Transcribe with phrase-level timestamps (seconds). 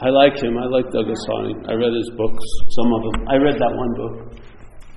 [0.00, 0.58] I like him.
[0.58, 1.58] I like Douglas Harding.
[1.68, 2.44] I read his books,
[2.76, 3.16] some of them.
[3.28, 4.14] I read that one book.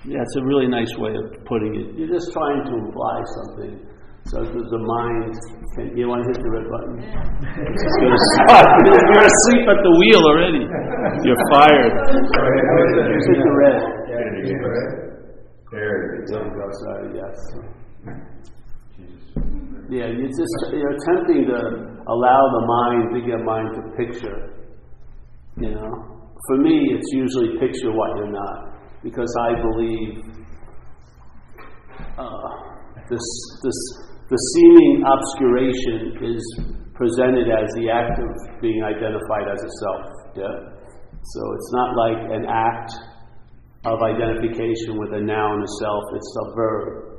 [0.05, 1.97] Yeah, it's a really nice way of putting it.
[1.99, 3.81] You're just trying to imply something.
[4.27, 5.31] So the mind
[5.75, 6.99] can, you want to hit the red button?
[6.99, 8.67] It's going to stop.
[8.83, 10.67] You're asleep at the wheel already.
[11.23, 11.95] You're fired.
[11.95, 13.79] Hit the red.
[15.71, 16.43] There you go.
[16.83, 17.35] Sorry, yes.
[19.87, 24.53] Yeah, you're just you're attempting to allow the mind, to get mind to picture.
[25.57, 25.91] You know,
[26.47, 30.21] for me, it's usually picture what you're not, because I believe
[32.17, 32.49] uh,
[33.09, 33.27] this
[33.63, 33.79] this
[34.29, 36.43] the seeming obscuration is
[36.93, 40.03] presented as the act of being identified as a self.
[40.35, 40.77] Yeah,
[41.23, 42.91] so it's not like an act
[43.85, 46.03] of identification with a noun, a self.
[46.13, 47.17] It's a verb.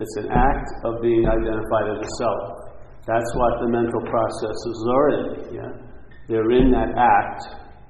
[0.00, 2.61] It's an act of being identified as a self.
[3.06, 5.54] That's what the mental processes are in.
[5.54, 5.72] Yeah?
[6.28, 7.42] They're in that act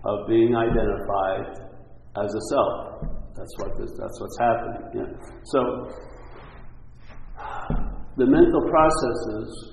[0.05, 1.69] of being identified
[2.17, 3.13] as a self.
[3.37, 4.83] That's what this, that's what's happening.
[4.95, 5.11] Yeah?
[5.45, 5.61] So
[8.17, 9.73] the mental processes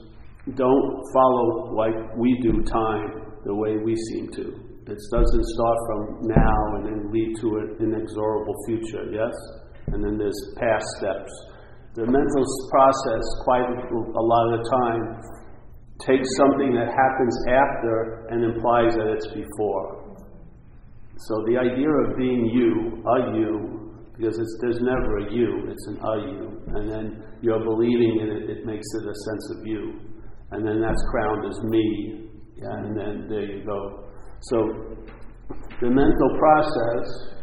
[0.55, 4.69] don't follow like we do time the way we seem to.
[4.89, 9.33] It doesn't start from now and then lead to an inexorable future, yes?
[9.94, 11.31] And then there's past steps.
[12.00, 15.03] The mental process, quite a lot of the time,
[16.08, 20.16] takes something that happens after and implies that it's before.
[21.27, 26.00] So the idea of being you, a you, because there's never a you, it's an
[26.00, 30.00] a you, and then you're believing in it, it makes it a sense of you.
[30.52, 34.08] And then that's crowned as me, yeah, and then there you go.
[34.44, 34.58] So
[35.81, 37.39] the mental process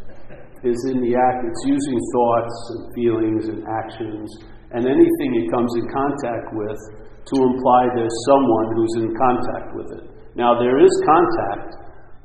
[0.63, 4.29] is in the act, it's using thoughts and feelings and actions
[4.71, 6.79] and anything it comes in contact with
[7.27, 10.05] to imply there's someone who's in contact with it.
[10.35, 11.75] Now, there is contact,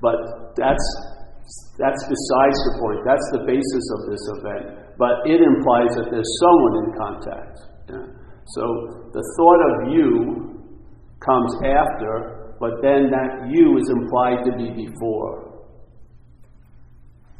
[0.01, 0.87] but that's,
[1.79, 3.01] that's besides the point.
[3.07, 4.95] That's the basis of this event.
[4.99, 7.57] But it implies that there's someone in contact.
[7.89, 8.07] Yeah?
[8.55, 8.63] So
[9.15, 10.61] the thought of you
[11.25, 15.67] comes after, but then that you is implied to be before.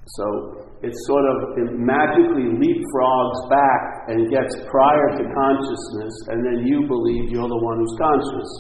[0.07, 6.67] So it sort of it magically leapfrogs back and gets prior to consciousness, and then
[6.67, 8.51] you believe you're the one who's conscious,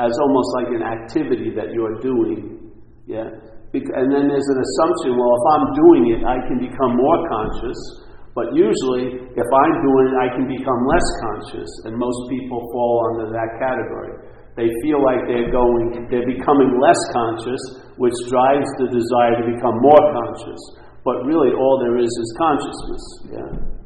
[0.00, 2.72] as almost like an activity that you're doing.
[3.04, 3.28] Yeah?
[3.76, 7.76] And then there's an assumption well, if I'm doing it, I can become more conscious.
[8.32, 12.94] But usually, if I'm doing it, I can become less conscious, and most people fall
[13.12, 14.12] under that category.
[14.56, 17.60] They feel like they're going, they're becoming less conscious,
[18.00, 20.60] which drives the desire to become more conscious.
[21.06, 23.04] But really, all there is is consciousness.
[23.30, 23.76] Yeah.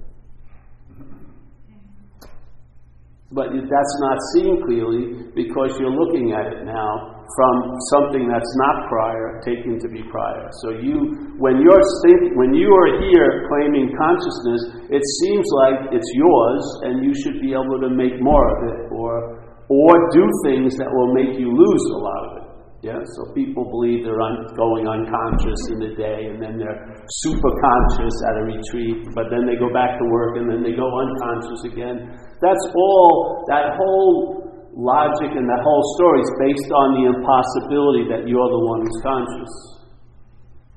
[3.30, 7.54] But that's not seen clearly because you're looking at it now from
[7.94, 10.48] something that's not prior taken to be prior.
[10.64, 16.10] So you, when you're think, when you are here claiming consciousness, it seems like it's
[16.16, 20.74] yours, and you should be able to make more of it, or or do things
[20.80, 22.49] that will make you lose a lot of it.
[22.80, 26.80] Yeah, so people believe they're un- going unconscious in the day, and then they're
[27.20, 30.72] super conscious at a retreat, but then they go back to work, and then they
[30.72, 32.08] go unconscious again.
[32.40, 38.24] That's all, that whole logic and that whole story is based on the impossibility that
[38.24, 39.52] you're the one who's conscious.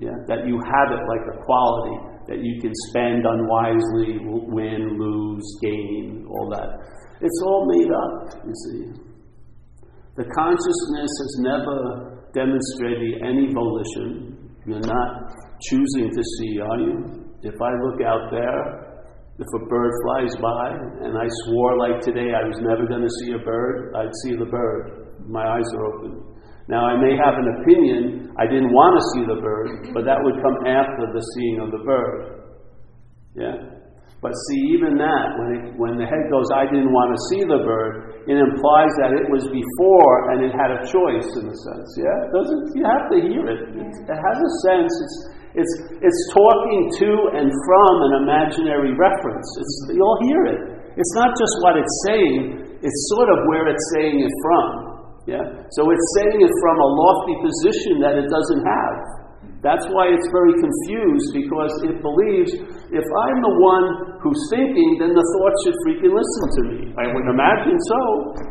[0.03, 1.95] Yeah, that you have it like a quality
[2.27, 4.19] that you can spend unwisely,
[4.51, 6.67] win, lose, gain, all that.
[7.21, 9.12] It's all made up, you see.
[10.15, 14.37] The consciousness has never demonstrated any volition.
[14.65, 15.09] You're not
[15.69, 17.33] choosing to see, are you?
[17.41, 18.93] If I look out there,
[19.41, 20.65] if a bird flies by
[21.01, 24.37] and I swore like today I was never going to see a bird, I'd see
[24.37, 25.17] the bird.
[25.25, 26.21] My eyes are open.
[26.69, 30.21] Now, I may have an opinion, I didn't want to see the bird, but that
[30.21, 32.53] would come after the seeing of the bird.
[33.35, 33.57] Yeah?
[34.21, 37.43] But see, even that, when, it, when the head goes, I didn't want to see
[37.43, 41.57] the bird, it implies that it was before and it had a choice in a
[41.67, 41.89] sense.
[41.99, 42.19] Yeah?
[42.31, 43.61] Doesn't, you have to hear it.
[43.75, 44.91] It, it has a sense.
[44.91, 45.17] It's,
[45.59, 49.47] it's, it's talking to and from an imaginary reference.
[49.59, 50.61] It's, you'll hear it.
[50.95, 54.65] It's not just what it's saying, it's sort of where it's saying it from.
[55.27, 55.43] Yeah?
[55.75, 58.97] So it's saying it from a lofty position that it doesn't have.
[59.63, 62.51] That's why it's very confused because it believes
[62.91, 66.79] if I'm the one who's thinking, then the thought should freaking listen to me.
[66.95, 68.01] I would imagine so.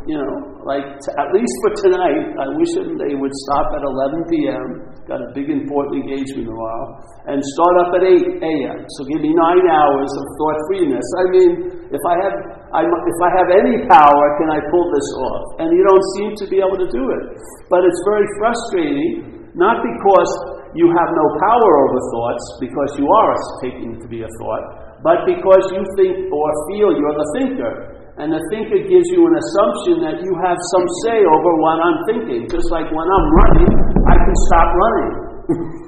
[0.04, 0.32] You know,
[0.68, 4.66] like t- at least for tonight, I wish they would stop at 11 p.m.
[5.08, 6.86] Got a big important engagement tomorrow,
[7.32, 8.78] and start up at 8 a.m.
[9.00, 11.06] So give me nine hours of thought freeness.
[11.18, 11.50] I mean,
[11.88, 12.34] if I had
[12.72, 15.44] I, if I have any power, can I pull this off?
[15.64, 17.24] And you don't seem to be able to do it.
[17.72, 20.30] But it's very frustrating, not because
[20.72, 24.64] you have no power over thoughts, because you are taking it to be a thought,
[25.02, 27.74] but because you think or feel you're the thinker.
[28.22, 31.98] And the thinker gives you an assumption that you have some say over what I'm
[32.06, 32.46] thinking.
[32.46, 33.72] Just like when I'm running,
[34.06, 35.10] I can stop running.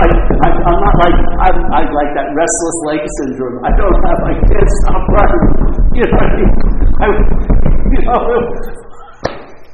[0.00, 3.58] like, I, am not like I'm, I like that restless leg syndrome.
[3.68, 4.20] I don't have.
[4.24, 5.44] I can't stop running.
[5.92, 6.24] You know,
[7.04, 8.22] I, you know,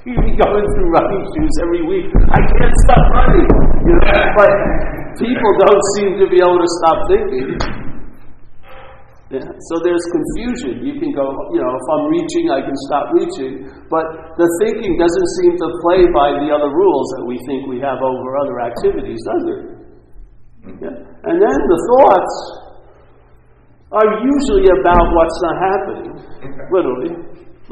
[0.09, 2.11] you be going through running shoes every week.
[2.27, 3.47] I can't stop running.
[3.87, 4.50] You know, but
[5.15, 7.92] people don't seem to be able to stop thinking.
[9.32, 9.49] Yeah?
[9.73, 10.84] So there's confusion.
[10.84, 11.25] You can go,
[11.56, 13.64] you know, if I'm reaching, I can stop reaching.
[13.88, 14.05] But
[14.37, 17.96] the thinking doesn't seem to play by the other rules that we think we have
[18.05, 19.61] over other activities, does it?
[20.69, 20.84] Mm-hmm.
[20.84, 20.96] Yeah?
[21.32, 22.34] And then the thoughts
[23.96, 26.12] are usually about what's not happening,
[26.69, 27.12] literally.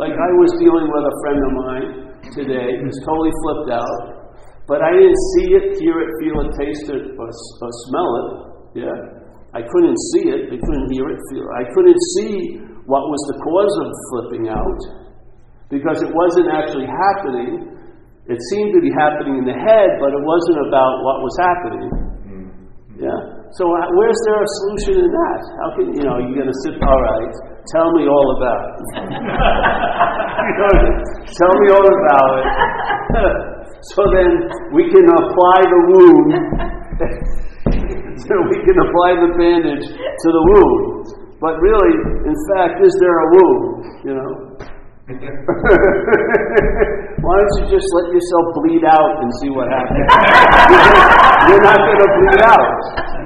[0.00, 1.88] Like I was dealing with a friend of mine
[2.40, 4.32] today who's totally flipped out,
[4.64, 8.28] but I didn't see it, hear it, feel it, taste it, or, or smell it.
[8.80, 9.19] Yeah?
[9.50, 11.47] I couldn't see it, I couldn't hear it, feel.
[11.58, 14.81] I couldn't see what was the cause of flipping out
[15.70, 17.67] because it wasn't actually happening.
[18.31, 21.87] It seemed to be happening in the head, but it wasn't about what was happening.
[22.31, 23.02] Mm-hmm.
[23.02, 23.19] Yeah?
[23.58, 25.41] So, uh, where's there a solution in that?
[25.58, 27.35] How can, you know, you're going to sit, all right,
[27.75, 28.79] tell me all about it.
[30.47, 30.75] you know,
[31.26, 32.47] tell me all about it.
[33.94, 34.31] so then
[34.70, 36.31] we can apply the wound
[38.28, 41.08] so we can apply the bandage to the wound.
[41.40, 41.96] But really,
[42.28, 43.64] in fact, is there a wound?
[44.05, 44.61] You know?
[45.11, 45.19] Why
[47.34, 50.06] don't you just let yourself bleed out and see what happens?
[51.50, 52.70] You're not going to bleed out.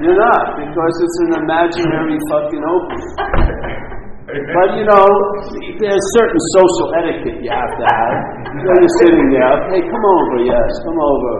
[0.01, 3.74] You're not, because it's an imaginary fucking opening.
[4.35, 5.07] But you know,
[5.79, 8.15] there's certain social etiquette you have to have.
[8.51, 11.33] When you're sitting there, hey, come over, yes, come over.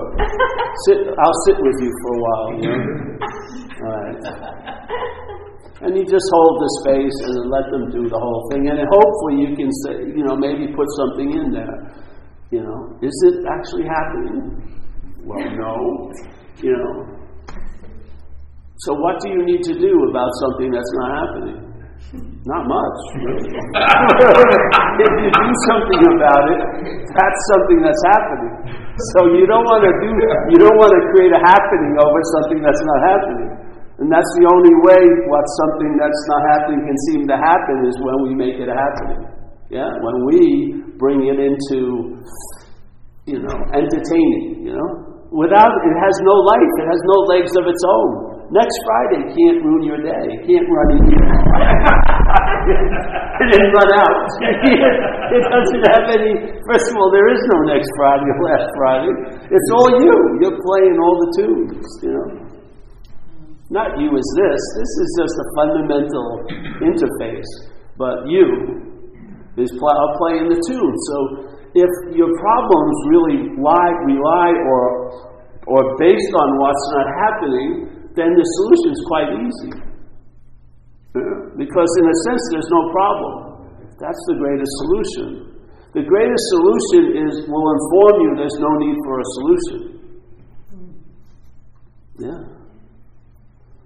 [0.88, 2.48] Sit, I'll sit with you for a while.
[2.56, 2.80] You know?
[3.84, 4.20] All right.
[5.84, 9.44] And you just hold the space and let them do the whole thing, and hopefully
[9.44, 11.76] you can say, you know, maybe put something in there.
[12.52, 14.72] You know, is it actually happening?
[15.20, 15.76] Well, no.
[16.64, 17.16] You know.
[18.88, 21.65] So what do you need to do about something that's not happening?
[22.46, 22.98] Not much.
[25.02, 26.62] if you do something about it,
[27.10, 28.54] that's something that's happening.
[29.18, 30.10] So you don't want to do
[30.54, 33.50] you don't want to create a happening over something that's not happening.
[33.98, 37.96] And that's the only way what something that's not happening can seem to happen is
[37.98, 39.26] when we make it happening.
[39.74, 39.90] Yeah?
[40.06, 40.40] When we
[41.02, 42.20] bring it into
[43.26, 44.90] you know, entertaining, you know?
[45.34, 48.35] Without it has no life, it has no legs of its own.
[48.54, 50.26] Next Friday can't ruin your day.
[50.38, 51.18] It can't run in you.
[53.42, 54.26] and then run out.
[55.34, 56.34] it doesn't have any.
[56.70, 59.14] First of all, there is no next Friday or last Friday.
[59.50, 60.14] It's all you.
[60.46, 62.30] You're playing all the tunes, you know.
[63.74, 64.62] Not you as this.
[64.78, 66.46] This is just a fundamental
[66.86, 67.50] interface.
[67.98, 68.46] But you
[69.58, 70.96] is play, playing the tune.
[71.10, 71.18] So
[71.74, 75.34] if your problems really lie, rely or
[75.66, 79.72] or based on what's not happening, then the solution is quite easy.
[81.56, 83.36] Because, in a sense, there's no problem.
[84.00, 85.28] That's the greatest solution.
[85.96, 89.80] The greatest solution is will inform you there's no need for a solution.
[92.20, 92.42] Yeah.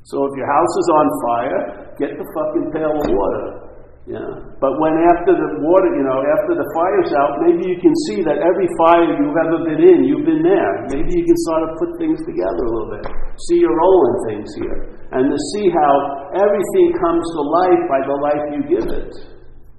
[0.10, 1.62] So if your house is on fire,
[2.02, 3.69] get the fucking pail of water.
[4.10, 4.42] Yeah.
[4.58, 8.26] But when after the water, you know, after the fire's out, maybe you can see
[8.26, 10.74] that every fire you've ever been in, you've been there.
[10.90, 13.06] Maybe you can sort of put things together a little bit.
[13.54, 14.78] See your role in things here.
[15.14, 15.94] And to see how
[16.34, 19.14] everything comes to life by the life you give it.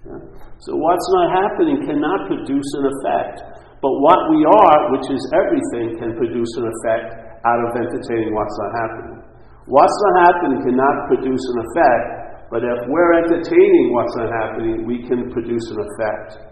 [0.07, 0.23] Yeah?
[0.63, 3.43] So what's not happening cannot produce an effect.
[3.83, 8.55] But what we are, which is everything, can produce an effect out of entertaining what's
[8.63, 9.27] not happening.
[9.67, 12.20] What's not happening cannot produce an effect
[12.51, 16.51] but if we're entertaining what's not happening, we can produce an effect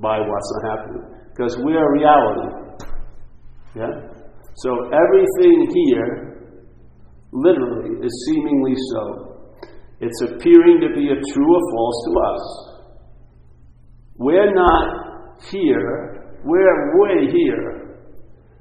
[0.00, 1.04] by what's not happening.
[1.30, 2.86] Because we are reality.
[3.76, 3.92] Yeah?
[4.56, 6.48] So everything here,
[7.32, 9.34] literally, is seemingly so.
[10.00, 12.74] It's appearing to be a true or false to us.
[14.16, 17.84] We're not here, we're way here.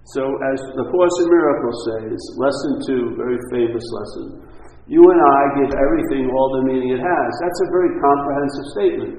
[0.06, 4.44] So, as the Course in Miracles says, lesson two, very famous lesson,
[4.88, 7.30] you and I give everything all the meaning it has.
[7.40, 9.14] That's a very comprehensive statement.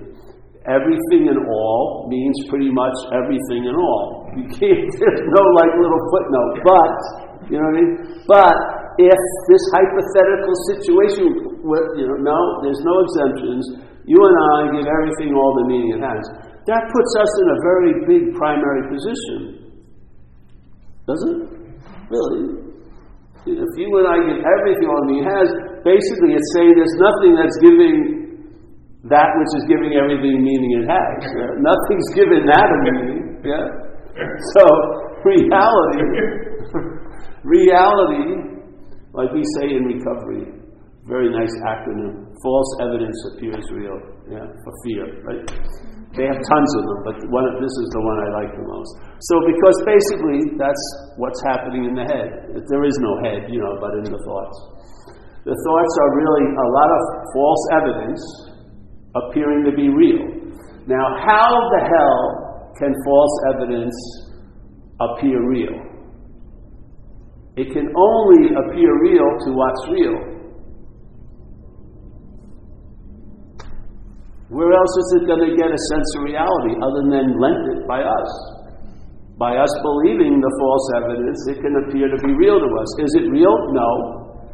[0.68, 4.28] Everything and all means pretty much everything and all.
[4.36, 6.96] You can't, there's no like little footnote, but,
[7.48, 7.92] you know what I mean?
[8.28, 8.56] But
[9.00, 11.24] if this hypothetical situation,
[11.64, 13.64] you know, no, there's no exemptions,
[14.04, 16.20] You and I give everything all the meaning it has.
[16.68, 19.72] That puts us in a very big primary position.
[21.08, 21.38] Does it?
[22.08, 22.63] Really?
[23.44, 25.48] If you and I give everything all it has,
[25.84, 27.96] basically it's saying there's nothing that's giving
[29.12, 31.20] that which is giving everything meaning it has.
[31.36, 31.52] Yeah?
[31.60, 33.22] Nothing's given that a meaning.
[33.44, 33.64] Yeah?
[34.54, 34.64] So,
[35.26, 36.06] reality,
[37.42, 38.26] reality,
[39.12, 40.54] like we say in recovery,
[41.06, 42.30] very nice acronym.
[42.42, 43.98] False evidence appears real.
[44.30, 45.50] Yeah, for fear, right?
[46.14, 48.62] They have tons of them, but one of, this is the one I like the
[48.62, 48.90] most.
[49.18, 50.84] So, because basically that's
[51.18, 52.54] what's happening in the head.
[52.54, 54.56] There is no head, you know, but in the thoughts.
[55.42, 57.02] The thoughts are really a lot of
[57.34, 58.22] false evidence
[59.26, 60.22] appearing to be real.
[60.86, 63.96] Now, how the hell can false evidence
[65.02, 65.74] appear real?
[67.56, 70.33] It can only appear real to what's real.
[74.54, 77.82] Where else is it going to get a sense of reality other than lent it
[77.90, 78.30] by us?
[79.34, 82.88] By us believing the false evidence, it can appear to be real to us.
[83.02, 83.50] Is it real?
[83.74, 83.90] No.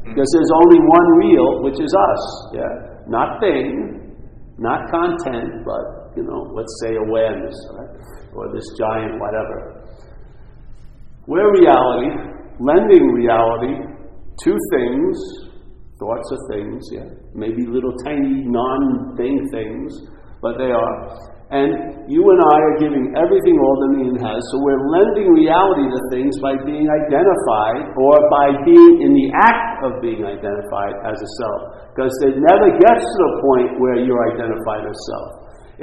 [0.09, 2.23] Because there's only one real, which is us.
[2.57, 2.73] Yeah?
[3.13, 4.17] Not thing,
[4.57, 7.93] not content, but, you know, let's say awareness, right?
[8.35, 9.85] or this giant whatever.
[11.27, 12.09] We're reality,
[12.59, 13.75] lending reality
[14.45, 15.50] to things,
[16.01, 20.09] thoughts of things, yeah, maybe little tiny non thing things,
[20.41, 20.97] but they are.
[21.51, 25.83] And you and I are giving everything all the meaning has, so we're lending reality
[25.83, 31.19] to things by being identified or by being in the act of being identified as
[31.19, 31.91] a self.
[31.91, 35.31] Because it never gets to the point where you're identified as self.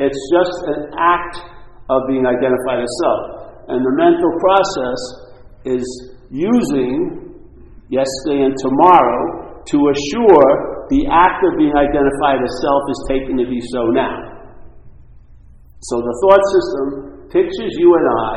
[0.08, 1.36] It's just an act
[1.92, 3.22] of being identified as self.
[3.68, 5.00] And the mental process
[5.68, 5.84] is
[6.32, 7.28] using
[7.92, 13.46] yesterday and tomorrow to assure the act of being identified as self is taken to
[13.48, 14.16] be so now.
[15.92, 16.86] So the thought system
[17.30, 18.36] pictures you and I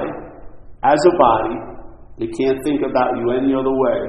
[0.84, 1.56] as a body.
[2.20, 4.00] It can't think about you any other way.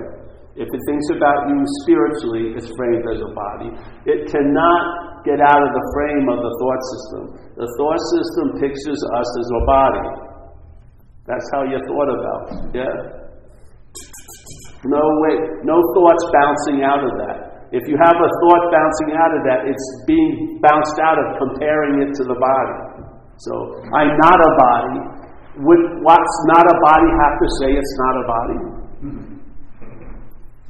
[0.59, 3.69] If it thinks about you spiritually, it's framed as a body.
[4.03, 7.21] It cannot get out of the frame of the thought system.
[7.55, 10.07] The thought system pictures us as a body.
[11.23, 12.75] That's how you're thought about.
[12.75, 13.21] Yeah?
[14.89, 17.69] No way, no thoughts bouncing out of that.
[17.71, 22.01] If you have a thought bouncing out of that, it's being bounced out of comparing
[22.03, 22.77] it to the body.
[23.47, 23.53] So
[23.93, 24.97] I'm not a body.
[25.61, 28.57] Would what's not a body have to say it's not a body?
[29.01, 29.31] Hmm.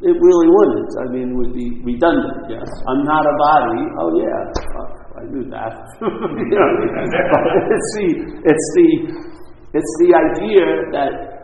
[0.01, 0.91] It really wouldn't.
[0.98, 2.50] I mean, it would be redundant.
[2.50, 3.82] Yes, I'm not a body.
[4.01, 4.41] Oh yeah,
[5.18, 5.74] I knew that.
[6.01, 6.70] you know,
[7.75, 8.08] it's the
[8.46, 8.89] it's the
[9.74, 10.65] it's the idea
[10.98, 11.40] that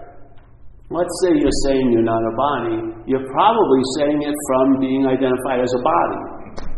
[0.89, 2.79] let's say you're saying you're not a body.
[3.08, 6.22] You're probably saying it from being identified as a body.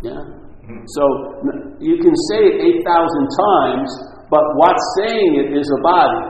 [0.01, 0.21] Yeah.
[0.65, 0.81] Mm-hmm.
[0.97, 1.03] So
[1.77, 3.89] you can say it 8,000 times,
[4.33, 6.21] but what's saying it is a body,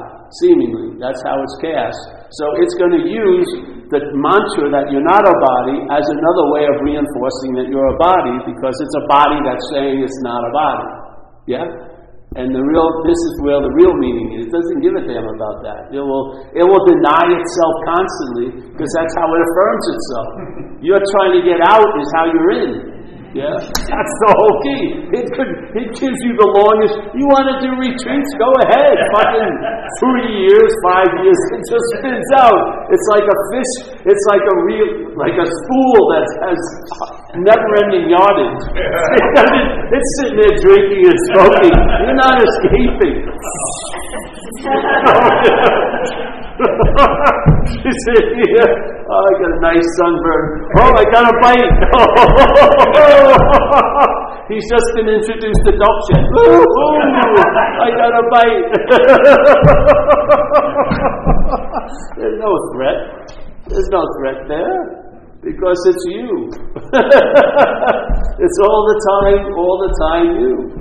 [0.43, 0.99] seemingly.
[0.99, 1.99] That's how it's cast.
[2.35, 3.49] So it's going to use
[3.89, 7.97] the mantra that you're not a body as another way of reinforcing that you're a
[7.97, 10.89] body because it's a body that's saying it's not a body.
[11.49, 11.65] Yeah?
[12.37, 14.45] And the real, this is where the real meaning is.
[14.45, 15.89] It doesn't give a damn about that.
[15.89, 20.29] It will, it will deny itself constantly because that's how it affirms itself.
[20.85, 22.98] You're trying to get out is how you're in.
[23.29, 25.05] Yeah, that's the whole key.
[25.13, 26.97] It could, it gives you the longest.
[27.13, 28.25] You want to do retreats?
[28.41, 28.97] Go ahead.
[29.21, 29.53] Fucking
[30.01, 31.37] three years, five years.
[31.53, 32.89] It just spins out.
[32.89, 33.73] It's like a fish.
[34.01, 36.57] It's like a real, like a spool that has
[37.37, 38.63] never-ending yardage.
[39.93, 41.77] it's sitting there drinking and smoking.
[42.09, 43.29] You're not escaping.
[47.71, 48.67] she said, yeah,
[49.07, 50.43] oh, I got a nice sunburn.
[50.75, 51.71] Oh, I got a bite.
[54.51, 56.19] He's just been introduced to Dolce.
[57.79, 58.75] I got a bite.
[62.17, 62.99] There's no threat.
[63.67, 64.99] There's no threat there
[65.41, 66.51] because it's you.
[68.43, 70.79] it's all the time, all the time you.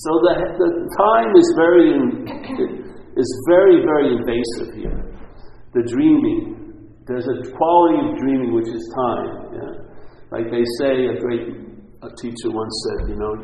[0.00, 1.92] So the, the time is very,
[3.20, 4.96] is very, very invasive here.
[5.76, 6.56] The dreaming.
[7.04, 9.60] There's a quality of dreaming which is time.
[9.60, 9.72] Yeah?
[10.32, 11.52] Like they say, a great
[12.00, 13.34] a teacher once said, you know,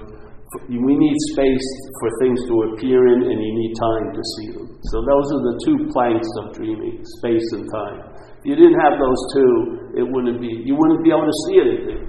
[0.71, 1.69] we need space
[2.01, 4.81] for things to appear in, and you need time to see them.
[4.89, 8.01] So those are the two planks of dreaming: space and time.
[8.41, 9.53] If you didn't have those two,
[10.01, 10.63] it wouldn't be.
[10.65, 12.09] You wouldn't be able to see anything,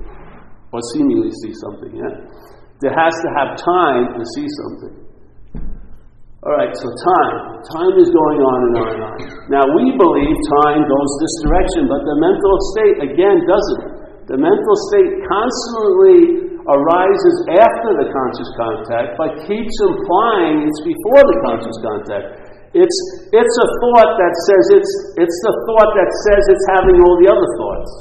[0.71, 1.97] or seemingly see something.
[1.97, 2.15] Yeah.
[2.79, 5.07] There has to have time to see something.
[6.45, 7.35] All right, so time.
[7.73, 9.17] Time is going on and on and on.
[9.49, 13.83] Now, we believe time goes this direction, but the mental state, again, doesn't.
[14.29, 21.37] The mental state constantly arises after the conscious contact, but keeps implying it's before the
[21.47, 22.27] conscious contact.
[22.77, 22.97] It's,
[23.33, 27.29] it's a thought that says it's, it's the thought that says it's having all the
[27.33, 27.91] other thoughts.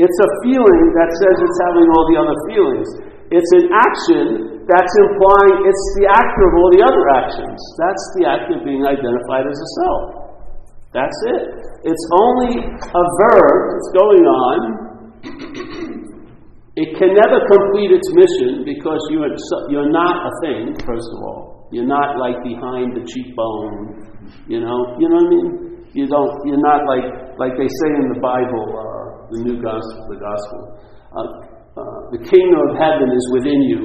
[0.00, 3.11] It's a feeling that says it's having all the other feelings.
[3.32, 4.26] It's an action
[4.68, 7.56] that's implying it's the actor of all the other actions.
[7.80, 10.02] That's the act of being identified as a self.
[10.92, 11.44] That's it.
[11.88, 14.58] It's only a verb that's going on.
[16.76, 19.32] It can never complete its mission because you are,
[19.72, 21.68] you're not a thing, first of all.
[21.72, 24.12] You're not like behind the cheekbone,
[24.44, 24.92] you know.
[25.00, 25.48] You know what I mean?
[25.96, 26.32] You don't.
[26.44, 27.08] You're not like
[27.40, 30.60] like they say in the Bible, uh, the New Gospel, the Gospel.
[31.16, 33.80] Uh, uh, the kingdom of heaven is within you.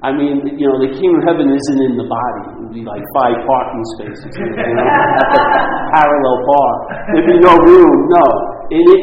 [0.00, 2.42] I mean, you know, the kingdom of heaven isn't in the body.
[2.52, 4.88] It would be like five parking spaces, you know,
[5.96, 6.78] parallel park.
[7.12, 7.96] There'd be no room.
[8.08, 8.24] No,
[8.72, 9.02] in it,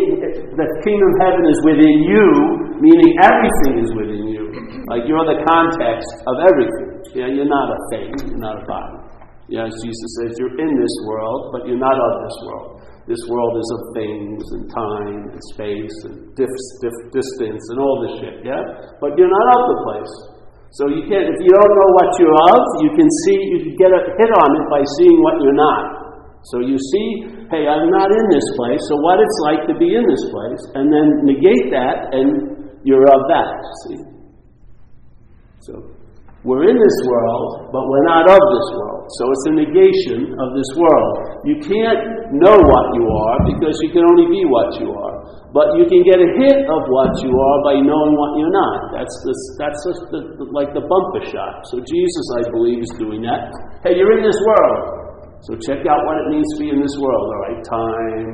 [0.57, 2.25] the kingdom of heaven is within you,
[2.81, 4.49] meaning everything is within you.
[4.89, 6.87] Like you're the context of everything.
[7.13, 8.09] Yeah, you're not a thing.
[8.33, 8.97] You're not a body.
[9.49, 12.76] Yes, Jesus says you're in this world, but you're not of this world.
[13.07, 18.03] This world is of things and time and space and dif- dif- distance and all
[18.03, 18.43] this shit.
[18.43, 18.59] Yeah,
[18.99, 20.13] but you're not of the place.
[20.75, 23.75] So you can't, if you don't know what you're of, you can see, you can
[23.79, 25.83] get a hit on it by seeing what you're not.
[26.51, 27.07] So you see,
[27.47, 30.61] hey, I'm not in this place, so what it's like to be in this place,
[30.75, 33.55] and then negate that, and you're of that,
[33.87, 33.99] see?
[35.63, 35.96] So
[36.45, 39.09] we're in this world, but we're not of this world.
[39.17, 41.13] So it's a negation of this world.
[41.49, 42.01] You can't
[42.37, 45.17] know what you are because you can only be what you are.
[45.49, 48.93] But you can get a hit of what you are by knowing what you're not.
[48.93, 51.65] That's, the, that's the, the, like the bumper shot.
[51.73, 53.49] So Jesus, I believe, is doing that.
[53.81, 55.41] Hey, you're in this world.
[55.49, 57.61] So check out what it means to be in this world, all right?
[57.65, 58.29] Time,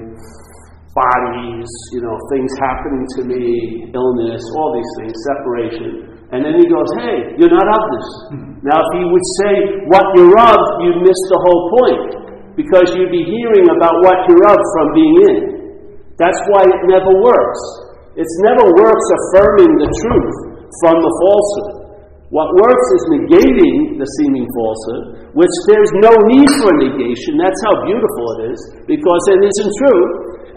[0.91, 3.43] bodies, you know, things happening to me,
[3.95, 6.12] illness, all these things, separation.
[6.33, 8.07] And then he goes, hey, you're not of this.
[8.65, 9.53] Now, if he would say
[9.85, 12.09] what you're of, you'd miss the whole point.
[12.57, 15.37] Because you'd be hearing about what you're of from being in.
[16.17, 17.61] That's why it never works.
[18.17, 20.37] It's never works affirming the truth
[20.81, 21.85] from the falsehood.
[22.33, 27.37] What works is negating the seeming falsehood, which there's no need for negation.
[27.37, 30.03] That's how beautiful it is, because it isn't true.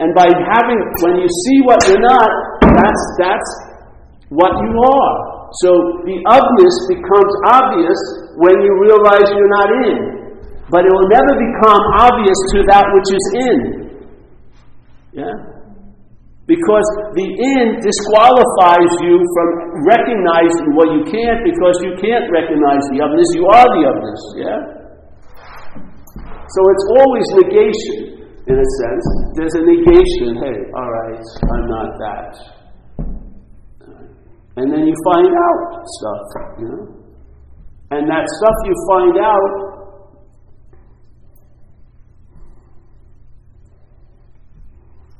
[0.01, 2.29] And by having, when you see what you're not,
[2.65, 3.51] that's, that's
[4.33, 5.36] what you are.
[5.65, 5.71] So
[6.05, 8.01] the obvious becomes obvious
[8.37, 9.99] when you realize you're not in.
[10.69, 13.59] But it will never become obvious to that which is in.
[15.15, 15.35] Yeah?
[16.47, 19.49] Because the in disqualifies you from
[19.87, 23.31] recognizing what you can't because you can't recognize the otherness.
[23.35, 24.23] You are the otherness.
[24.39, 24.61] Yeah?
[26.47, 27.97] So it's always negation,
[28.47, 29.07] in a sense.
[29.35, 30.39] There's a negation.
[30.39, 32.56] Hey, all right, I'm not that.
[34.57, 36.21] And then you find out stuff,
[36.59, 36.85] you know?
[37.91, 39.53] And that stuff you find out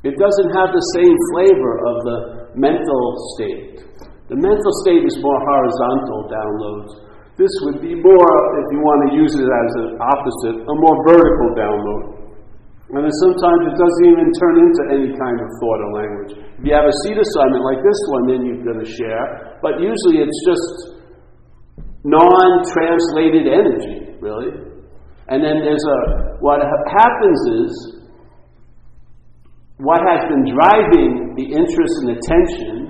[0.03, 2.19] it doesn't have the same flavor of the
[2.57, 3.05] mental
[3.37, 3.85] state.
[4.29, 7.07] The mental state is more horizontal downloads.
[7.37, 8.33] This would be more,
[8.65, 12.16] if you want to use it as an opposite, a more vertical download.
[12.87, 16.33] And then sometimes it doesn't even turn into any kind of thought or language.
[16.39, 19.59] If you have a seed assignment like this one, then you're going to share.
[19.59, 21.03] But usually it's just
[22.07, 24.55] non translated energy, really.
[25.27, 25.99] And then there's a,
[26.39, 27.71] what happens is,
[29.83, 32.87] what has been driving the interest and attention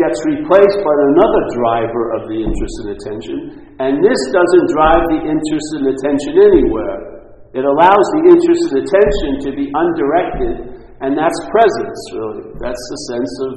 [0.00, 3.38] gets replaced by another driver of the interest and attention,
[3.80, 7.15] and this doesn't drive the interest and attention anywhere.
[7.56, 12.52] It allows the interest and attention to be undirected, and that's presence, really.
[12.60, 13.52] That's the sense of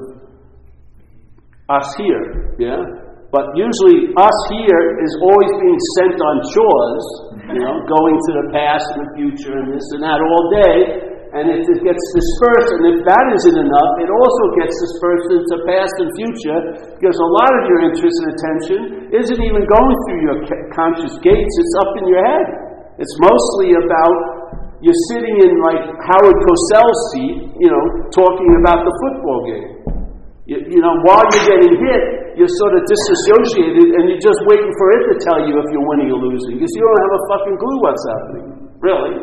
[1.68, 2.80] us here, yeah?
[3.36, 7.06] But usually, us here is always being sent on chores,
[7.52, 10.78] you know, going to the past and the future and this and that all day,
[11.36, 12.72] and it gets dispersed.
[12.80, 16.60] And if that isn't enough, it also gets dispersed into past and future
[16.98, 18.80] because a lot of your interest and attention
[19.12, 20.38] isn't even going through your
[20.74, 22.69] conscious gates, it's up in your head.
[23.00, 24.16] It's mostly about
[24.84, 29.70] you're sitting in like Howard Cosell's seat, you know, talking about the football game.
[30.48, 32.04] You, you, know, while you're getting hit,
[32.36, 35.88] you're sort of disassociated and you're just waiting for it to tell you if you're
[35.88, 38.48] winning or losing because you don't have a fucking clue what's happening.
[38.84, 39.16] Really.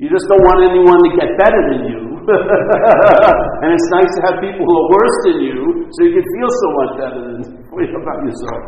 [0.00, 2.00] You just don't want anyone to get better than you.
[3.64, 5.58] and it's nice to have people who are worse than you
[5.92, 7.38] so you can feel so much better than
[8.00, 8.60] about yourself.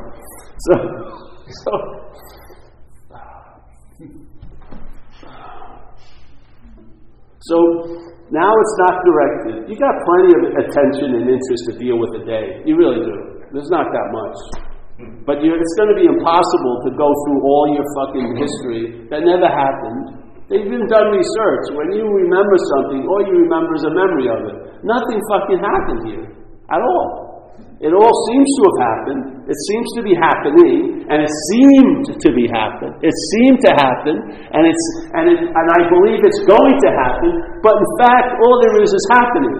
[0.68, 0.74] So.
[1.64, 1.72] so,
[7.48, 7.56] so
[8.30, 9.54] now it's not directed.
[9.68, 12.64] You got plenty of attention and interest to deal with a day.
[12.64, 13.16] You really do.
[13.52, 14.38] There's not that much.
[15.26, 19.50] But it's going to be impossible to go through all your fucking history that never
[19.50, 20.22] happened.
[20.46, 21.64] They've even done research.
[21.74, 24.56] When you remember something, all you remember is a memory of it.
[24.84, 26.26] Nothing fucking happened here
[26.70, 27.21] at all.
[27.82, 29.22] It all seems to have happened.
[29.50, 32.94] It seems to be happening, and it seemed to be happen.
[33.02, 34.22] It seemed to happen,
[34.54, 34.86] and it's
[35.18, 37.58] and it, and I believe it's going to happen.
[37.58, 39.56] But in fact, all there is is happening.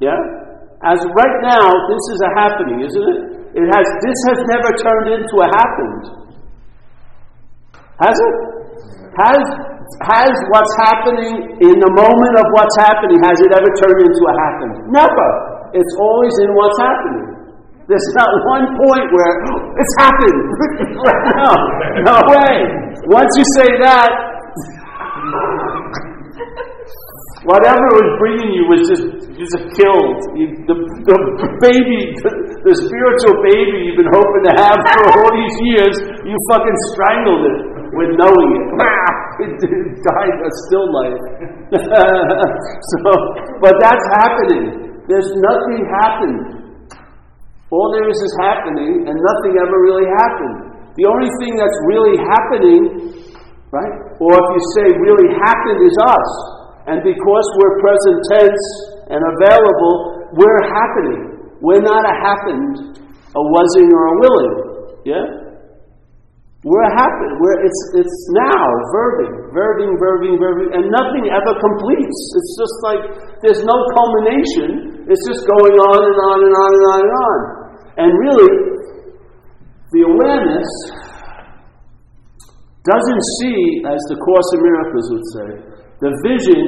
[0.00, 0.16] Yeah.
[0.88, 3.20] As right now, this is a happening, isn't it?
[3.60, 3.86] It has.
[4.00, 6.04] This has never turned into a happened.
[8.00, 8.36] Has it?
[9.20, 9.40] Has
[10.08, 13.20] has what's happening in the moment of what's happening?
[13.20, 14.96] Has it ever turned into a happened?
[14.96, 15.28] Never.
[15.76, 17.35] It's always in what's happening.
[17.86, 20.42] There's not one point where oh, it's happened
[21.38, 21.50] no,
[22.02, 22.54] no way.
[23.06, 24.10] Once you say that,
[27.46, 29.06] whatever was bringing you was just
[29.38, 30.18] just killed.
[30.34, 30.74] You, the,
[31.06, 31.16] the
[31.62, 32.32] baby, the,
[32.66, 35.94] the spiritual baby you've been hoping to have for all these years,
[36.26, 37.58] you fucking strangled it
[37.94, 38.66] with knowing it.
[39.46, 41.22] it died a still life.
[42.98, 43.08] so,
[43.62, 44.98] but that's happening.
[45.06, 46.55] There's nothing happened.
[47.74, 50.94] All there is is happening, and nothing ever really happened.
[50.94, 52.80] The only thing that's really happening,
[53.74, 56.30] right, or if you say really happened, is us.
[56.86, 58.64] And because we're present tense
[59.10, 61.22] and available, we're happening.
[61.58, 63.02] We're not a happened,
[63.34, 64.54] a wasing, or a willing.
[65.02, 65.26] Yeah?
[66.62, 67.30] We're happen.
[67.38, 68.62] We're, it's, it's now,
[68.94, 72.18] verbing, verbing, verbing, verbing, and nothing ever completes.
[72.38, 73.02] It's just like
[73.42, 74.95] there's no culmination.
[75.06, 77.38] It's just going on and on and on and on and on.
[77.96, 78.52] And really,
[79.94, 80.70] the awareness
[82.82, 85.48] doesn't see, as the Course in Miracles would say,
[86.02, 86.62] the vision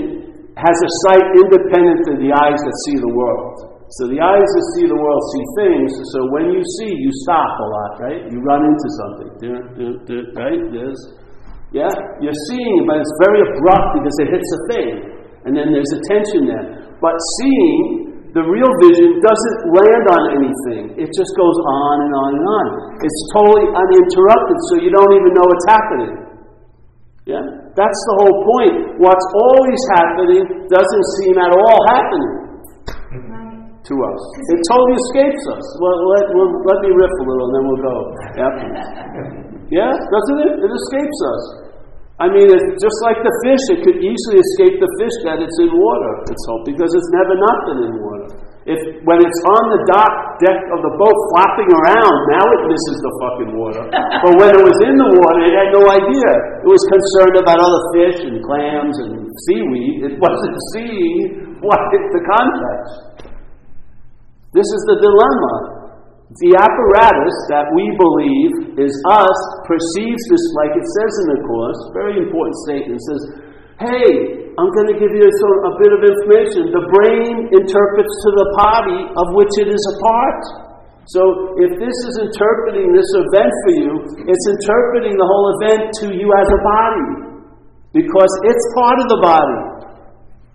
[0.54, 3.78] has a sight independent of the eyes that see the world.
[3.98, 5.90] So the eyes that see the world see things.
[6.14, 8.20] So when you see, you stop a lot, right?
[8.30, 9.30] You run into something,
[10.34, 10.62] right?
[10.74, 11.00] There's,
[11.74, 11.90] yeah,
[12.22, 14.90] you're seeing, but it's very abrupt because it hits a thing,
[15.46, 16.66] and then there's a tension there.
[16.98, 20.82] But seeing the real vision doesn't land on anything.
[21.00, 22.66] It just goes on and on and on.
[23.00, 26.12] It's totally uninterrupted, so you don't even know what's happening.
[27.24, 27.44] Yeah?
[27.72, 29.00] That's the whole point.
[29.00, 32.32] What's always happening doesn't seem at all happening
[33.88, 34.20] to us.
[34.52, 35.64] It totally escapes us.
[35.80, 37.96] Well, let, well, let me riff a little and then we'll go.
[38.36, 38.52] Yep.
[39.68, 39.92] Yeah?
[39.92, 40.64] Doesn't it?
[40.64, 41.67] It escapes us.
[42.18, 45.54] I mean, it's just like the fish, it could easily escape the fish that it's
[45.62, 48.26] in water, it's hope, because it's never not been in water.
[48.66, 48.76] If
[49.06, 53.12] when it's on the dock deck of the boat flapping around, now it misses the
[53.22, 53.86] fucking water.
[53.94, 56.30] but when it was in the water, it had no idea.
[56.60, 60.10] It was concerned about other fish and clams and seaweed.
[60.10, 63.30] It wasn't seeing what the context.
[64.52, 65.77] This is the dilemma.
[66.28, 71.80] The apparatus that we believe is us perceives this like it says in the Course,
[71.96, 73.00] very important statement.
[73.00, 73.22] Says,
[73.80, 76.68] hey, I'm going to give you a, a bit of information.
[76.68, 80.42] The brain interprets to the body of which it is a part.
[81.08, 83.90] So if this is interpreting this event for you,
[84.28, 87.08] it's interpreting the whole event to you as a body.
[87.96, 89.60] Because it's part of the body.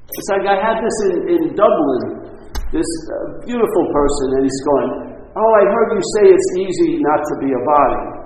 [0.05, 2.29] It's like I had this in, in Dublin,
[2.69, 7.19] this uh, beautiful person, and he's going, Oh, I heard you say it's easy not
[7.25, 8.23] to be a body.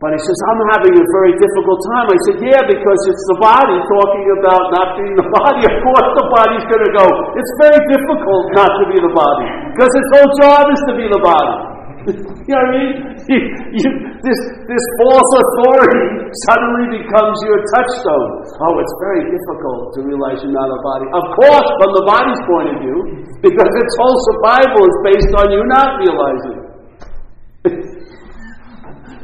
[0.00, 2.08] But he says, I'm having a very difficult time.
[2.08, 5.60] I said, Yeah, because it's the body talking about not being the body.
[5.68, 7.04] Of course, the body's going to go,
[7.36, 9.44] It's very difficult not to be the body.
[9.76, 11.69] Because its whole job is to be the body.
[12.08, 12.92] you know what I mean?
[13.30, 13.88] You, you,
[14.26, 16.08] this, this false authority
[16.50, 18.30] suddenly becomes your touchstone.
[18.58, 21.06] Oh, it's very difficult to realize you're not a body.
[21.14, 22.98] Of course, from the body's point of view,
[23.46, 26.58] because its whole survival is based on you not realizing.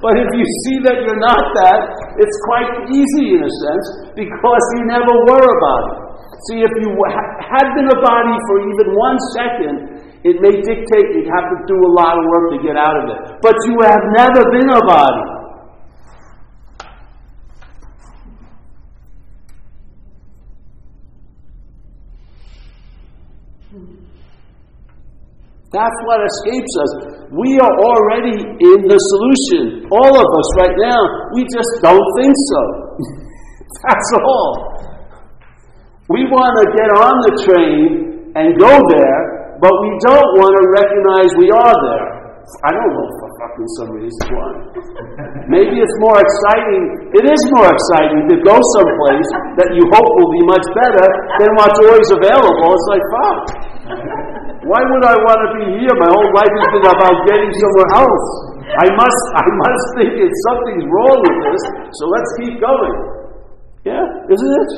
[0.05, 1.81] but if you see that you're not that,
[2.21, 6.07] it's quite easy in a sense, because you never were a body.
[6.53, 6.95] See, if you
[7.43, 9.96] had been a body for even one second,
[10.27, 13.05] it may dictate you have to do a lot of work to get out of
[13.15, 13.19] it.
[13.41, 15.37] But you have never been a body.
[25.71, 26.91] That's what escapes us.
[27.31, 29.87] We are already in the solution.
[29.93, 31.01] All of us right now.
[31.35, 32.63] We just don't think so.
[33.87, 34.77] That's all.
[36.09, 40.65] We want to get on the train and go there, but we don't want to
[40.77, 42.07] recognize we are there.
[42.63, 44.23] I don't know for fucking some reason.
[44.31, 44.51] Why?
[45.51, 47.11] Maybe it's more exciting.
[47.11, 51.07] It is more exciting to go someplace that you hope will be much better
[51.43, 52.71] than what's always available.
[52.71, 53.39] It's like, fuck.
[54.63, 55.95] Why would I want to be here?
[55.99, 58.27] My whole life has been about getting somewhere else.
[58.67, 61.63] I must, I must think it's something's wrong with this,
[61.99, 62.97] so let's keep going.
[63.87, 64.71] Yeah, isn't it?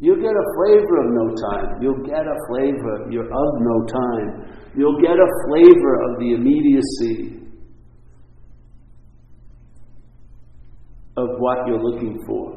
[0.00, 1.82] You'll get a flavor of no time.
[1.82, 3.10] You'll get a flavor.
[3.10, 4.50] You're of no time.
[4.74, 7.40] You'll get a flavor of the immediacy
[11.18, 12.56] of what you're looking for.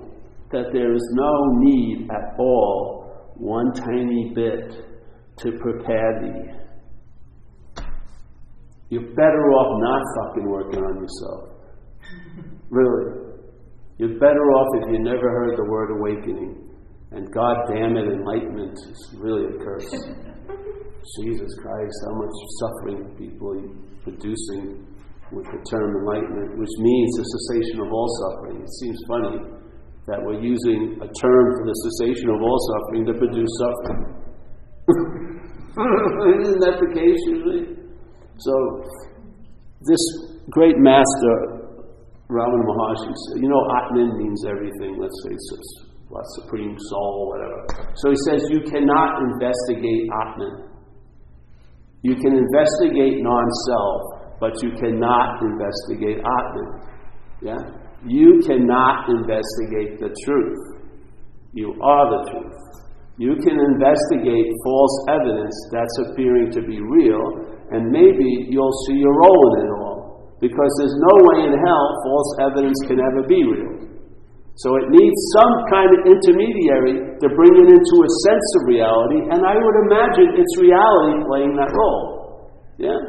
[0.52, 4.86] That there is no need at all, one tiny bit,
[5.40, 7.84] to prepare thee.
[8.90, 11.50] You're better off not fucking working on yourself.
[12.70, 13.36] Really.
[14.00, 16.63] You're better off if you never heard the word awakening.
[17.14, 19.86] And God damn it, enlightenment is really a curse.
[21.22, 23.70] Jesus Christ, how much suffering people are
[24.02, 24.88] producing
[25.32, 28.62] with the term enlightenment, which means the cessation of all suffering.
[28.62, 29.38] It seems funny
[30.08, 34.04] that we're using a term for the cessation of all suffering to produce suffering.
[36.44, 37.78] Isn't that the case usually?
[38.38, 38.54] So,
[39.86, 40.04] this
[40.50, 41.34] great master,
[42.30, 45.36] Ramana Maharshi, said, you know, Atman means everything, let's say,
[46.14, 47.90] what, supreme soul, whatever.
[47.98, 50.70] So he says you cannot investigate Atman.
[52.06, 56.70] You can investigate non self, but you cannot investigate Atman.
[57.42, 57.62] Yeah?
[58.06, 60.86] You cannot investigate the truth.
[61.54, 62.62] You are the truth.
[63.18, 67.26] You can investigate false evidence that's appearing to be real,
[67.72, 70.38] and maybe you'll see your role in it all.
[70.42, 73.93] Because there's no way in hell false evidence can ever be real.
[74.56, 79.20] So it needs some kind of intermediary to bring it into a sense of reality,
[79.34, 82.54] and I would imagine it's reality playing that role.
[82.78, 83.00] Yeah?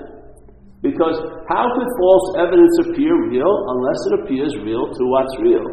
[0.80, 1.16] Because
[1.48, 5.66] how could false evidence appear real unless it appears real to what's real?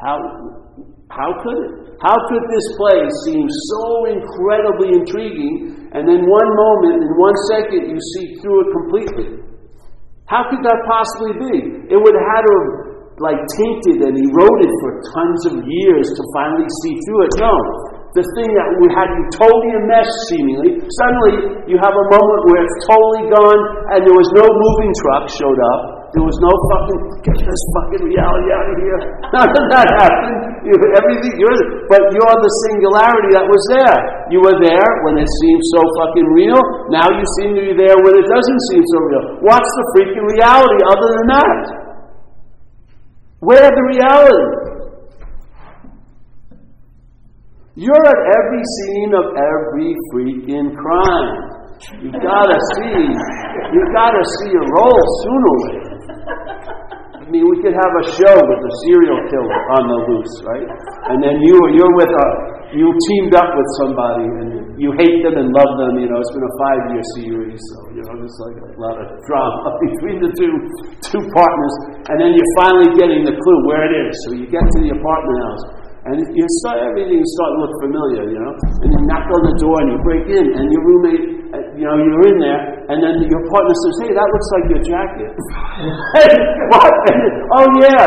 [0.00, 0.16] How,
[1.12, 1.72] how could it?
[2.00, 7.88] How could this place seem so incredibly intriguing, and then one moment, in one second,
[7.88, 9.28] you see through it completely?
[10.28, 11.54] How could that possibly be?
[11.88, 12.85] It would have had to
[13.16, 17.32] like tainted and eroded for tons of years to finally see through it.
[17.40, 17.54] No.
[18.12, 22.60] The thing that we had you totally enmeshed seemingly, suddenly you have a moment where
[22.64, 23.60] it's totally gone
[23.92, 25.80] and there was no moving truck showed up.
[26.16, 29.00] There was no fucking get this fucking reality out of here.
[29.36, 30.64] None that happened.
[30.64, 31.60] You, everything you're
[31.92, 33.96] but you're the singularity that was there.
[34.32, 36.60] You were there when it seemed so fucking real.
[36.88, 39.24] Now you seem to be there when it doesn't seem so real.
[39.44, 41.85] What's the freaking reality other than that?
[43.40, 44.66] Where the reality?
[47.76, 51.36] You're at every scene of every freaking crime.
[52.00, 55.96] You gotta see, you gotta see a role sooner or later.
[57.20, 60.68] I mean, we could have a show with a serial killer on the loose, right?
[61.12, 62.28] And then you, you're with a,
[62.72, 65.96] you teamed up with somebody and you hate them and love them.
[65.96, 68.96] You know, it's been a five year series, so you know, there's like a lot
[69.00, 70.52] of drama between the two
[71.00, 71.74] two partners.
[72.12, 74.12] And then you're finally getting the clue where it is.
[74.28, 75.64] So you get to the apartment house.
[76.06, 78.54] And you start everything start to look familiar, you know.
[78.78, 81.82] And you knock on the door and you break in, and your roommate, uh, you
[81.82, 82.62] know, you're in there,
[82.94, 85.30] and then your partner says, "Hey, that looks like your jacket."
[86.14, 86.30] hey,
[86.70, 86.94] what?
[87.58, 88.06] oh yeah,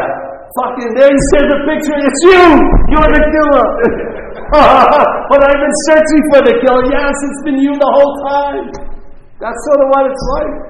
[0.64, 0.96] fucking.
[0.96, 1.98] There you see the picture.
[2.00, 2.44] It's you.
[2.88, 3.68] You're the killer.
[5.30, 6.86] but I've been searching for the killer.
[6.90, 8.66] Yes, it's been you the whole time.
[9.40, 10.70] That's sort of what it's like.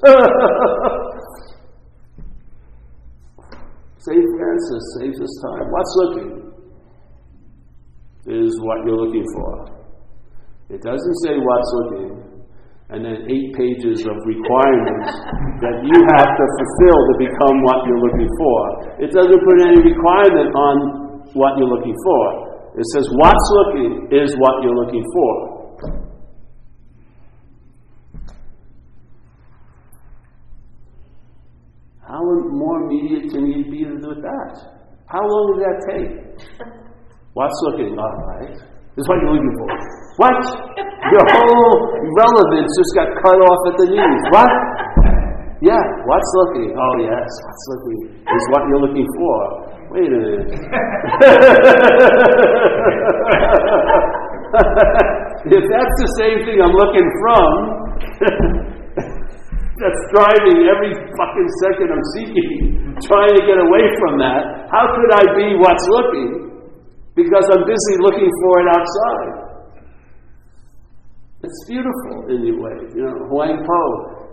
[4.00, 4.26] St.
[4.38, 5.70] Francis saves us time.
[5.70, 6.30] What's looking
[8.26, 9.70] is what you're looking for.
[10.68, 12.29] It doesn't say what's looking
[12.90, 15.14] and then eight pages of requirements
[15.62, 18.58] that you have to fulfill to become what you're looking for.
[18.98, 20.74] It doesn't put any requirement on
[21.38, 22.22] what you're looking for.
[22.74, 25.32] It says what's looking is what you're looking for.
[32.10, 34.80] How more immediate can you be with that?
[35.06, 36.58] How long does that take?
[37.34, 37.96] What's looking?
[37.96, 38.69] All right.
[38.98, 39.70] Is what you're looking for.
[40.18, 40.34] What?
[41.14, 44.22] Your whole relevance just got cut off at the knees.
[44.34, 44.50] What?
[45.62, 45.78] Yeah,
[46.10, 46.74] what's looking?
[46.74, 49.70] Oh, yes, what's looking is what you're looking for.
[49.94, 50.50] Wait a minute.
[55.54, 57.46] if that's the same thing I'm looking from,
[59.78, 64.66] that's driving every fucking second I'm seeking, trying to get away from that.
[64.74, 66.49] How could I be what's looking?
[67.14, 69.32] Because I'm busy looking for it outside.
[71.40, 72.78] It's beautiful in a way.
[72.92, 73.82] You know, Huang Po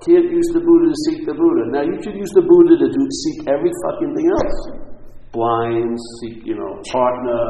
[0.04, 1.72] can't use the Buddha to seek the Buddha.
[1.72, 4.88] Now you could use the Buddha to do, seek every fucking thing else
[5.38, 7.46] blinds, seek, you know, partner,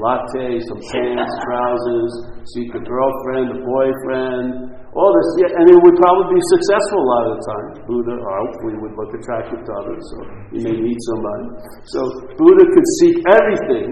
[0.00, 2.12] latte, some pants, trousers,
[2.56, 7.08] seek a girlfriend, a boyfriend, all this, yeah, and it would probably be successful a
[7.08, 7.66] lot of the time.
[7.86, 10.16] Buddha, oh, or hopefully would look attractive to others, so
[10.56, 11.46] you may meet somebody.
[11.92, 12.00] So
[12.34, 13.86] Buddha could seek everything,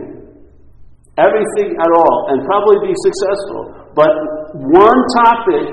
[1.17, 3.93] everything at all, and probably be successful.
[3.97, 4.13] But
[4.73, 5.65] one topic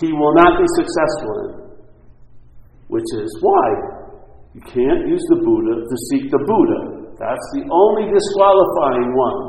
[0.00, 1.50] he will not be successful in,
[2.88, 3.66] which is why?
[4.52, 6.80] You can't use the Buddha to seek the Buddha.
[7.16, 9.40] That's the only disqualifying one.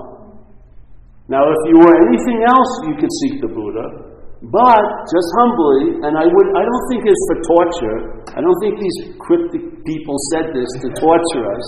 [1.27, 4.13] Now, if you were anything else, you could seek the Buddha,
[4.51, 7.97] but just humbly, and I would I don't think it's for torture.
[8.35, 11.65] I don't think these cryptic people said this to torture us.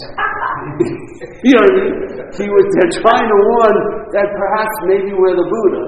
[1.43, 1.69] You know?
[2.35, 3.77] He was, they're trying to warn
[4.11, 5.85] that perhaps maybe we're the Buddha.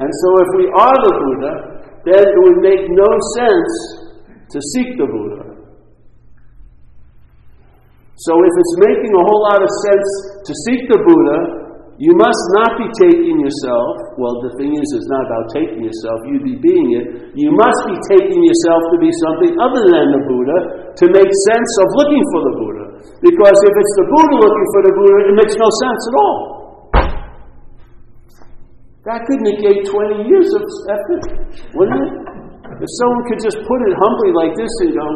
[0.00, 1.52] And so if we are the Buddha,
[2.06, 3.72] then it would make no sense
[4.52, 5.56] to seek the Buddha.
[8.16, 10.08] So if it's making a whole lot of sense
[10.48, 15.08] to seek the Buddha, you must not be taking yourself, well, the thing is, it's
[15.08, 17.06] not about taking yourself, you'd be being it.
[17.32, 20.58] You must be taking yourself to be something other than the Buddha
[20.92, 22.85] to make sense of looking for the Buddha.
[23.22, 26.38] Because if it's the Buddha looking for the Buddha, it makes no sense at all.
[29.06, 31.22] That could negate 20 years of effort,
[31.78, 32.12] wouldn't it?
[32.76, 35.06] If someone could just put it humbly like this and go,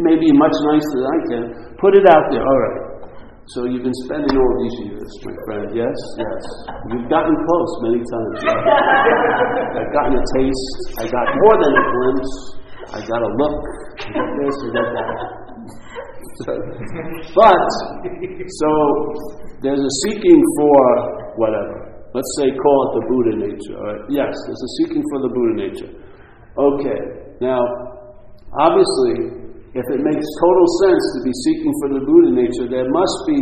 [0.00, 1.42] maybe much nicer than I can,
[1.76, 2.40] put it out there.
[2.40, 2.80] All right.
[3.52, 5.68] So you've been spending all these years, my friend.
[5.76, 6.42] Yes, yes.
[6.88, 8.36] You've gotten close many times.
[8.48, 10.74] I've gotten a taste.
[10.96, 12.32] I got more than a glimpse.
[12.96, 13.60] I got a look.
[14.00, 14.56] I got this.
[14.56, 15.43] I got that.
[17.34, 17.68] but
[18.48, 18.70] so
[19.62, 20.80] there's a seeking for
[21.36, 21.94] whatever.
[22.14, 23.74] Let's say call it the Buddha nature.
[24.08, 25.90] Yes, there's a seeking for the Buddha nature.
[26.54, 27.00] Okay.
[27.40, 27.58] Now,
[28.54, 29.42] obviously,
[29.74, 33.40] if it makes total sense to be seeking for the Buddha nature, there must be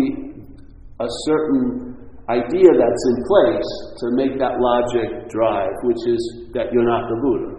[1.00, 1.92] a certain
[2.30, 7.18] idea that's in place to make that logic drive, which is that you're not the
[7.20, 7.50] Buddha.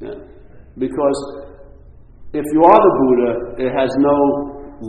[0.00, 0.18] Yeah.
[0.78, 1.45] Because
[2.36, 3.30] if you are the Buddha,
[3.64, 4.16] it has no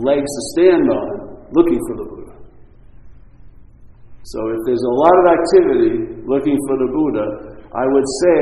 [0.04, 1.06] legs to stand on
[1.56, 2.36] looking for the Buddha.
[4.28, 5.92] So if there's a lot of activity
[6.28, 7.26] looking for the Buddha,
[7.72, 8.38] I would say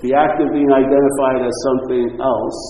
[0.00, 2.60] the act of being identified as something else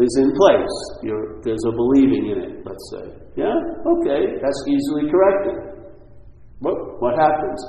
[0.00, 0.76] is in place.
[1.04, 3.04] You're, there's a believing in it, let's say.
[3.36, 3.52] Yeah?
[3.52, 5.84] Okay, that's easily corrected.
[6.64, 7.60] What, what happens?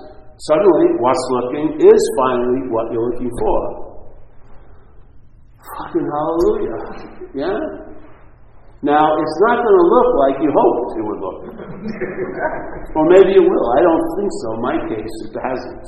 [0.48, 3.91] Suddenly, what's looking is finally what you're looking for.
[5.62, 6.80] Fucking hallelujah.
[7.38, 7.60] Yeah?
[8.82, 11.40] Now, it's not going to look like you hoped it would look.
[12.98, 13.68] or maybe it will.
[13.78, 14.48] I don't think so.
[14.58, 15.86] In my case, it hasn't.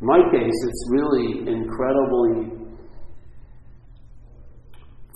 [0.00, 2.52] In my case, it's really incredibly,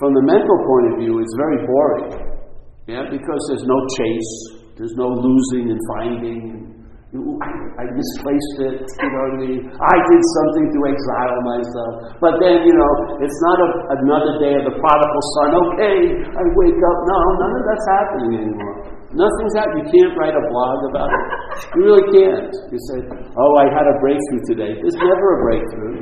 [0.00, 2.40] from the mental point of view, it's very boring.
[2.88, 4.32] Yeah, because there's no chase,
[4.80, 6.79] there's no losing and finding.
[7.10, 9.66] I, misplaced it, you know what I mean?
[9.66, 12.14] I did something to exile myself.
[12.22, 13.68] But then, you know, it's not a,
[13.98, 15.50] another day of the prodigal son.
[15.58, 16.98] Okay, I wake up.
[17.10, 18.94] No, none of that's happening anymore.
[19.10, 19.90] Nothing's happening.
[19.90, 21.26] You can't write a blog about it.
[21.74, 22.46] You really can't.
[22.70, 25.98] You say, "Oh, I had a breakthrough today." There's never a breakthrough.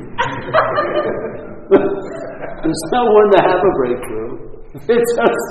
[2.68, 4.60] There's no one to have a breakthrough.
[4.76, 5.44] It's just,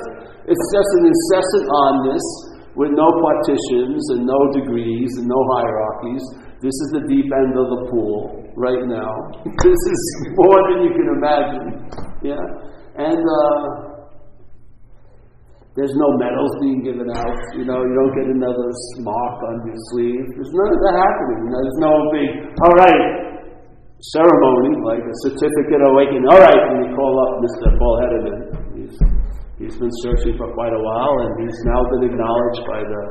[0.46, 2.47] it's just an incessant onness
[2.78, 6.22] with no partitions and no degrees and no hierarchies.
[6.62, 9.10] This is the deep end of the pool right now.
[9.66, 10.00] This is
[10.38, 11.66] more than you can imagine.
[12.22, 12.44] Yeah,
[12.96, 13.20] and.
[13.20, 13.88] Uh,
[15.78, 17.38] there's no medals being given out.
[17.54, 18.66] You know, you don't get another
[18.98, 20.26] mark on your sleeve.
[20.34, 21.54] There's none of that happening.
[21.54, 22.30] There's no big,
[22.66, 23.06] all right,
[24.02, 26.26] ceremony, like a certificate of awakening.
[26.34, 27.78] All right, and you call up Mr.
[27.78, 28.38] Paul Hederman.
[28.74, 28.98] He's,
[29.58, 33.02] he's been searching for quite a while, and he's now been acknowledged by the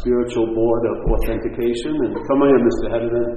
[0.00, 1.92] Spiritual Board of Authentication.
[1.94, 2.84] And come on in, Mr.
[2.92, 3.28] Hederman.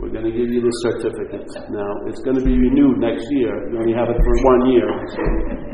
[0.00, 1.44] We're going to give you the certificate.
[1.68, 3.52] Now, it's going to be renewed next year.
[3.68, 4.88] You only have it for one year.
[5.12, 5.20] So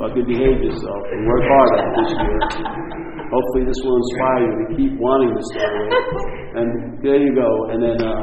[0.02, 2.95] fucking behave yourself and work hard at this year.
[3.26, 6.34] Hopefully, this will inspire you to keep wanting to stay away.
[6.56, 7.68] And there you go.
[7.68, 8.16] And then uh,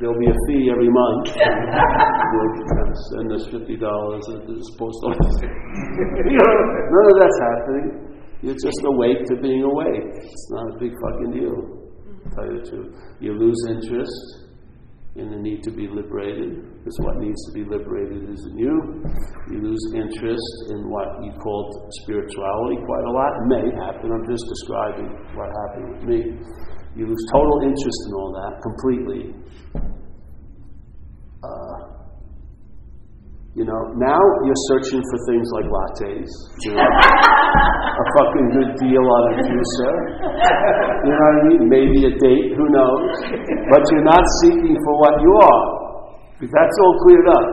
[0.00, 1.28] there'll be a fee every month.
[1.36, 1.68] And
[2.32, 5.36] we'll send us $50 at this post office.
[5.44, 6.52] you know,
[6.88, 8.16] none of that's happening.
[8.40, 10.08] You're just awake to being awake.
[10.08, 12.96] It's not a big fucking deal, to tell you the truth.
[13.20, 14.45] You lose interest
[15.18, 18.74] in the need to be liberated, because what needs to be liberated is in you.
[19.50, 21.72] You lose interest in what you called
[22.04, 23.30] spirituality quite a lot.
[23.32, 24.12] It may happen.
[24.12, 26.20] I'm just describing what happened with me.
[26.96, 29.22] You lose total interest in all that completely.
[33.56, 36.28] You know, now you're searching for things like lattes,
[36.68, 36.84] you know,
[38.04, 39.94] a fucking good deal on a juicer.
[41.00, 41.62] You know what I mean?
[41.64, 43.08] Maybe a date, who knows?
[43.72, 45.64] But you're not seeking for what you are.
[46.44, 47.48] That's all cleared up.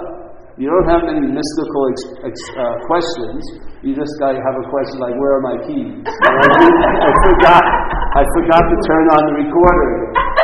[0.60, 3.42] You don't have any mystical ex- ex- uh, questions.
[3.82, 7.10] You just got to have a question like, "Where are my keys?" You know I.
[7.10, 7.64] I forgot.
[7.64, 9.92] I forgot to turn on the recorder.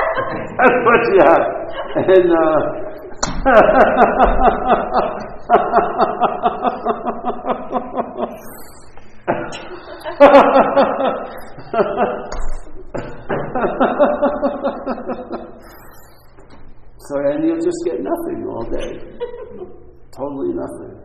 [0.57, 1.45] That's what you have.
[2.09, 2.88] And uh,
[3.39, 3.45] so,
[17.15, 18.99] and you'll just get nothing all day.
[20.11, 20.99] totally nothing.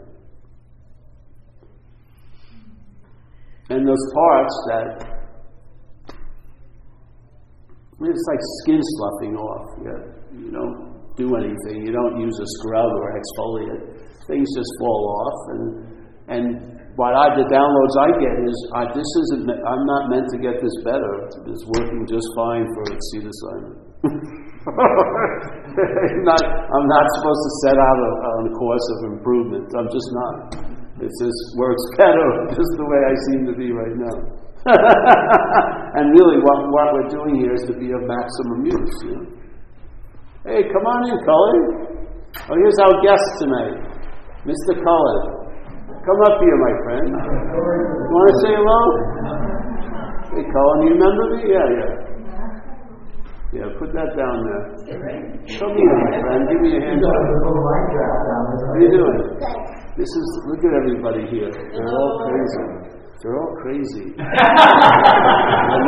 [3.71, 4.87] And those parts that,
[8.01, 9.67] it's like skin sloughing off.
[9.85, 10.03] Yeah,
[10.37, 11.87] you don't do anything.
[11.87, 13.99] You don't use a scrub or exfoliate.
[14.27, 15.65] Things just fall off, and
[16.27, 16.45] and
[16.97, 19.51] what I the downloads I get is I, this isn't.
[19.51, 21.27] I'm not meant to get this better.
[21.51, 23.77] It's working just fine for its seed assignment.
[26.23, 29.67] not, I'm not supposed to set out a, on a course of improvement.
[29.75, 30.35] I'm just not.
[31.03, 34.17] It just works better just the way I seem to be right now.
[35.99, 38.97] and really, what, what we're doing here is to be of maximum use.
[39.05, 39.44] You know?
[40.45, 41.57] Hey, come on in, Cullen.
[42.37, 43.81] Oh, here's our guest tonight,
[44.45, 44.77] Mr.
[44.77, 45.21] Cullen.
[45.89, 47.09] Come up here, my friend.
[47.09, 48.81] You want to say hello?
[50.37, 51.49] Hey, Cullen, you remember me?
[51.49, 51.97] Yeah, yeah.
[53.57, 54.69] Yeah, put that down there.
[55.57, 56.45] Come here, my friend.
[56.45, 57.01] Give me a hand.
[57.01, 59.41] How you doing?
[59.97, 61.49] This is, look at everybody here.
[61.49, 62.93] They're all crazy.
[63.25, 64.13] They're all crazy.
[64.21, 64.29] they're,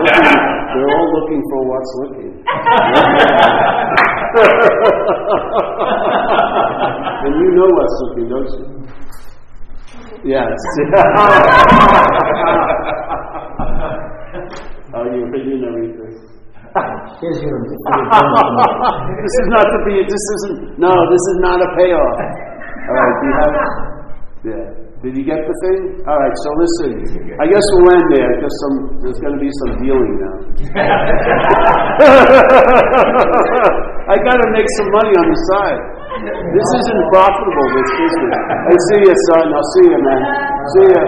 [0.00, 0.32] looking,
[0.72, 2.32] they're all looking for what's looking.
[7.24, 8.64] and you know what's looking, don't you?
[10.24, 10.52] Yes.
[14.94, 15.24] oh, you
[15.64, 16.12] everything.
[17.20, 17.56] Here's your.
[19.22, 20.02] this is not to be.
[20.04, 20.78] This isn't.
[20.78, 22.20] No, this is not a payoff.
[22.88, 23.14] All right.
[23.20, 23.54] Do you have?
[24.44, 24.85] Yeah.
[25.04, 26.00] Did you get the thing?
[26.08, 26.32] All right.
[26.40, 26.88] So listen.
[27.36, 28.32] I guess we'll end there.
[28.32, 28.76] Because some.
[29.04, 30.36] There's going to be some dealing now.
[34.08, 35.80] I got to make some money on the side.
[36.48, 37.66] This isn't profitable.
[37.76, 38.40] This business.
[38.40, 39.52] I see you, son.
[39.52, 40.20] I'll see you, man.
[40.72, 41.04] See you.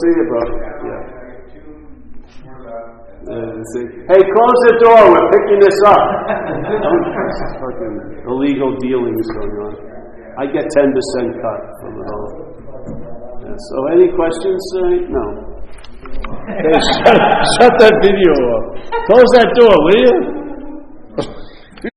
[0.00, 0.40] See you, bro.
[0.88, 1.20] Yeah.
[3.30, 5.12] Hey, close the door.
[5.12, 6.00] We're picking this up.
[7.60, 9.76] fucking illegal dealings going on.
[10.38, 12.29] I get 10% cut from it all.
[13.58, 15.10] So, oh, any questions tonight?
[15.10, 15.24] No.
[16.46, 17.18] Hey, shut,
[17.58, 18.78] shut that video off.
[19.10, 20.14] Close that door, will you?